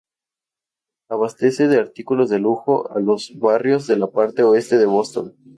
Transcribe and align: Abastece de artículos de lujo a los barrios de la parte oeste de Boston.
Abastece 1.09 1.67
de 1.67 1.77
artículos 1.77 2.27
de 2.31 2.39
lujo 2.39 2.89
a 2.91 2.99
los 2.99 3.37
barrios 3.37 3.85
de 3.85 3.97
la 3.97 4.07
parte 4.07 4.41
oeste 4.41 4.79
de 4.79 4.87
Boston. 4.87 5.35